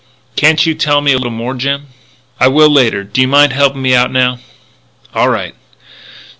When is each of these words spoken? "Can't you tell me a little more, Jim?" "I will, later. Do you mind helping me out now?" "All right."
"Can't 0.35 0.65
you 0.65 0.73
tell 0.73 0.99
me 1.01 1.11
a 1.13 1.17
little 1.17 1.29
more, 1.29 1.53
Jim?" 1.53 1.89
"I 2.39 2.47
will, 2.47 2.71
later. 2.71 3.03
Do 3.03 3.21
you 3.21 3.27
mind 3.27 3.53
helping 3.53 3.83
me 3.83 3.93
out 3.93 4.09
now?" 4.11 4.39
"All 5.13 5.29
right." 5.29 5.53